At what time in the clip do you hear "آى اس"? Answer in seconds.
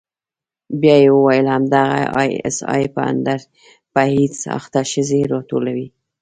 2.21-2.57